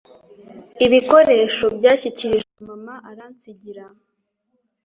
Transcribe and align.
Ibikoresho- 0.85 1.65
byashyikirijwe 1.77 2.53
mama 2.67 2.95
aransigira. 3.09 3.85